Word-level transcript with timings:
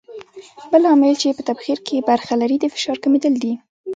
بل 0.71 0.83
عامل 0.89 1.13
چې 1.21 1.35
په 1.37 1.43
تبخیر 1.49 1.79
کې 1.87 2.05
برخه 2.09 2.33
لري 2.41 2.57
د 2.59 2.65
فشار 2.73 2.97
کمېدل 3.03 3.33
دي. 3.43 3.53